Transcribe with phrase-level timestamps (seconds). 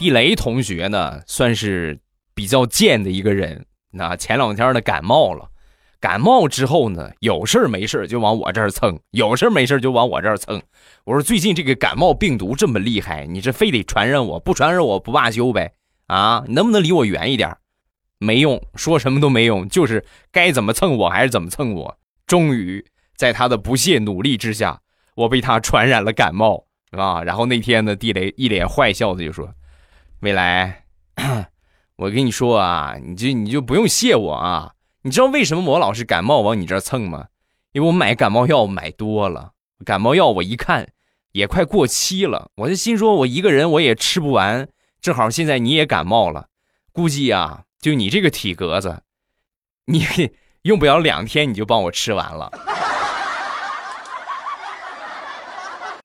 [0.00, 2.00] 地雷同学呢，算是
[2.34, 3.66] 比较贱的一个人。
[3.92, 5.50] 那前两天呢，感冒了，
[6.00, 10.62] 感冒之后呢，有事没事就往我这儿蹭，有事没事就往我这儿蹭。
[11.04, 15.74] 我说最近这个感冒病毒这么厉害，你这非得传染我，不传染我不罢休呗？
[16.06, 17.54] 啊，能不能离我远一点？
[18.16, 21.98] 没用，说什么都没用，就是该怎么蹭我还是怎么蹭我。
[22.26, 22.86] 终于
[23.18, 24.80] 在他的不懈努力之下，
[25.14, 27.22] 我被他传染了感冒啊！
[27.22, 29.52] 然后那天呢，地雷一脸坏笑的就说
[30.20, 30.84] ：“未来，
[31.96, 34.74] 我跟你说啊，你就你就不用谢我啊！
[35.02, 37.28] 你知道为什么我老是感冒往你这儿蹭吗？
[37.72, 39.52] 因为我买感冒药买多了，
[39.84, 40.88] 感冒药我一看
[41.32, 44.68] 也快过期了，我就心说我一个人我也吃不完，
[45.00, 46.48] 正好现在你也感冒了，
[46.92, 49.02] 估计啊。”就你这个体格子，
[49.86, 50.04] 你
[50.62, 52.52] 用不了两天你就帮我吃完了。